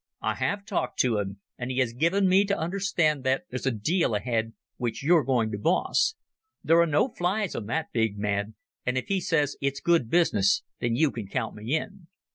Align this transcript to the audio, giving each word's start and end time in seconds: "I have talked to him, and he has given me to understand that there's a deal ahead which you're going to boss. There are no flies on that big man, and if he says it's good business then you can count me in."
"I 0.23 0.33
have 0.33 0.65
talked 0.65 0.97
to 1.01 1.19
him, 1.19 1.41
and 1.59 1.69
he 1.69 1.77
has 1.77 1.93
given 1.93 2.27
me 2.27 2.43
to 2.45 2.57
understand 2.57 3.23
that 3.25 3.43
there's 3.51 3.67
a 3.67 3.71
deal 3.71 4.15
ahead 4.15 4.53
which 4.77 5.03
you're 5.03 5.23
going 5.23 5.51
to 5.51 5.59
boss. 5.59 6.15
There 6.63 6.81
are 6.81 6.87
no 6.87 7.09
flies 7.09 7.53
on 7.53 7.67
that 7.67 7.93
big 7.93 8.17
man, 8.17 8.55
and 8.83 8.97
if 8.97 9.09
he 9.09 9.21
says 9.21 9.57
it's 9.61 9.79
good 9.79 10.09
business 10.09 10.63
then 10.79 10.95
you 10.95 11.11
can 11.11 11.27
count 11.27 11.53
me 11.53 11.75
in." 11.75 12.07